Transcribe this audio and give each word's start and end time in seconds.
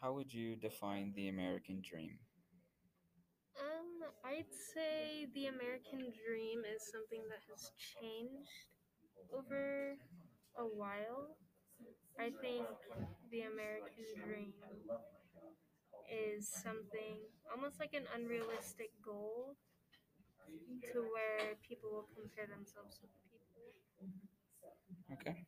How 0.00 0.12
would 0.14 0.32
you 0.32 0.56
define 0.56 1.12
the 1.14 1.28
American 1.28 1.82
dream? 1.82 2.18
Um, 3.58 4.08
I'd 4.24 4.52
say 4.74 5.26
the 5.34 5.46
American 5.46 6.12
dream 6.14 6.62
is 6.64 6.82
something 6.90 7.22
that 7.28 7.42
has 7.50 7.72
changed 7.76 8.68
over 9.36 9.96
a 10.58 10.64
while. 10.64 11.36
I 12.18 12.30
think 12.42 12.66
the 13.30 13.42
American 13.42 14.06
dream 14.24 14.54
is 16.10 16.48
something 16.48 17.18
almost 17.54 17.78
like 17.78 17.94
an 17.94 18.04
unrealistic 18.14 18.90
goal 19.04 19.56
to 20.92 20.98
where 21.14 21.54
people 21.66 21.90
will 21.90 22.08
compare 22.14 22.46
themselves 22.46 22.98
with 23.02 23.10
people. 23.22 23.50
Okay. 25.12 25.46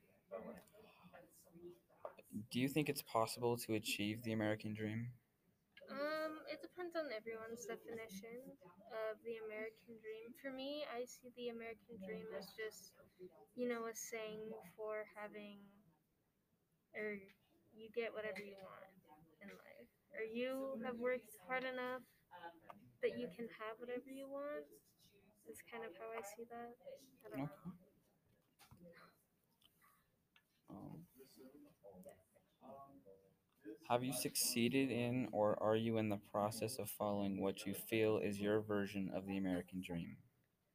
Do 2.51 2.59
you 2.59 2.67
think 2.67 2.89
it's 2.89 3.03
possible 3.03 3.57
to 3.63 3.75
achieve 3.75 4.23
the 4.27 4.33
American 4.33 4.75
dream? 4.75 5.15
Um, 5.87 6.43
it 6.51 6.59
depends 6.59 6.99
on 6.99 7.07
everyone's 7.15 7.63
definition 7.63 8.43
of 8.91 9.23
the 9.23 9.39
American 9.47 9.95
dream. 10.03 10.35
For 10.43 10.51
me, 10.51 10.83
I 10.91 11.07
see 11.07 11.31
the 11.39 11.55
American 11.55 11.95
dream 12.03 12.27
as 12.35 12.51
just, 12.59 12.91
you 13.55 13.71
know, 13.71 13.87
a 13.87 13.95
saying 13.95 14.51
for 14.75 15.07
having, 15.15 15.63
or 16.99 17.23
you 17.71 17.87
get 17.95 18.11
whatever 18.11 18.43
you 18.43 18.59
want 18.67 18.91
in 19.47 19.55
life, 19.55 19.91
or 20.19 20.27
you 20.27 20.75
have 20.83 20.99
worked 20.99 21.31
hard 21.47 21.63
enough 21.63 22.03
that 22.99 23.15
you 23.15 23.31
can 23.31 23.47
have 23.63 23.79
whatever 23.79 24.11
you 24.11 24.27
want. 24.27 24.67
Is 25.47 25.63
kind 25.71 25.83
of 25.83 25.91
how 25.99 26.11
I 26.15 26.23
see 26.35 26.47
that. 26.51 26.75
I 27.27 27.27
don't 27.31 27.43
know. 27.43 27.51
Okay. 27.51 27.75
Um, 30.71 31.03
have 33.89 34.03
you 34.05 34.13
succeeded 34.13 34.91
in 34.91 35.29
or 35.33 35.61
are 35.63 35.77
you 35.77 35.99
in 35.99 36.09
the 36.09 36.21
process 36.33 36.79
of 36.79 36.89
following 36.89 37.41
what 37.41 37.67
you 37.67 37.75
feel 37.75 38.19
is 38.19 38.41
your 38.41 38.61
version 38.61 39.11
of 39.15 39.27
the 39.27 39.37
American 39.37 39.83
dream? 39.85 40.17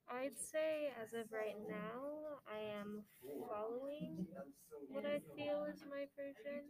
I'd 0.09 0.37
say 0.37 0.91
as 1.01 1.13
of 1.13 1.31
right 1.31 1.57
now, 1.69 2.41
I 2.47 2.59
am 2.81 3.03
following 3.49 4.27
what 4.89 5.05
I 5.05 5.19
feel 5.35 5.65
is 5.73 5.83
my 5.89 6.05
version. 6.17 6.65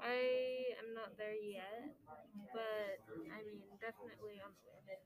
I 0.00 0.74
am 0.80 0.94
not 0.94 1.16
there 1.18 1.34
yet, 1.34 1.94
but 2.52 2.98
I 3.32 3.42
mean, 3.46 3.62
definitely 3.80 4.40
on 4.44 4.52
the 4.64 4.70
way. 4.86 5.00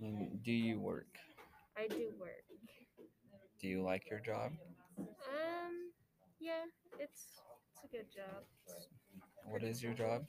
And 0.00 0.42
do 0.42 0.52
you 0.52 0.80
work? 0.80 1.18
I 1.76 1.86
do 1.88 2.12
work. 2.18 2.44
Do 3.60 3.68
you 3.68 3.82
like 3.82 4.08
your 4.10 4.20
job? 4.20 4.52
Um, 4.98 5.92
yeah, 6.40 6.64
it's 6.98 7.40
it's 7.72 7.79
a 7.79 7.79
good 7.90 8.06
job. 8.14 8.44
What 9.44 9.62
is 9.62 9.82
your 9.82 9.94
job? 9.94 10.26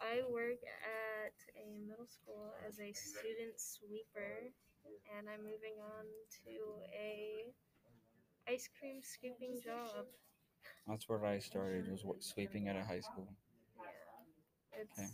I 0.00 0.22
work 0.30 0.60
at 0.82 1.36
a 1.56 1.78
middle 1.86 2.06
school 2.06 2.52
as 2.66 2.80
a 2.80 2.92
student 2.92 3.58
sweeper, 3.58 4.50
and 5.16 5.28
I'm 5.28 5.44
moving 5.44 5.78
on 5.80 6.04
to 6.44 6.54
a 6.94 7.52
ice 8.48 8.68
cream 8.78 9.00
scooping 9.02 9.60
job. 9.64 10.06
That's 10.86 11.08
where 11.08 11.24
I 11.24 11.38
started, 11.38 11.88
was 11.90 12.04
sweeping 12.20 12.68
at 12.68 12.76
a 12.76 12.84
high 12.84 13.00
school. 13.00 13.28
Yeah, 13.78 14.80
it's 14.82 14.98
Okay. 14.98 15.08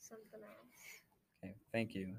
something 0.00 0.40
else. 0.42 1.02
Okay, 1.42 1.54
thank 1.72 1.94
you. 1.94 2.16